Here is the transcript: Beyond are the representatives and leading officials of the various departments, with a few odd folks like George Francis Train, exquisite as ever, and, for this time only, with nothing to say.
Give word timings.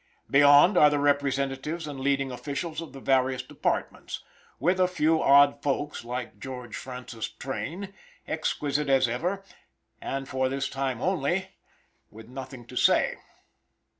Beyond 0.31 0.79
are 0.79 0.89
the 0.89 0.97
representatives 0.97 1.85
and 1.85 1.99
leading 1.99 2.31
officials 2.31 2.81
of 2.81 2.91
the 2.91 2.99
various 2.99 3.43
departments, 3.43 4.23
with 4.59 4.79
a 4.79 4.87
few 4.87 5.21
odd 5.21 5.61
folks 5.61 6.03
like 6.03 6.39
George 6.39 6.75
Francis 6.75 7.27
Train, 7.29 7.93
exquisite 8.27 8.89
as 8.89 9.07
ever, 9.07 9.43
and, 10.01 10.27
for 10.27 10.49
this 10.49 10.69
time 10.69 11.03
only, 11.03 11.49
with 12.09 12.27
nothing 12.29 12.65
to 12.65 12.75
say. 12.75 13.19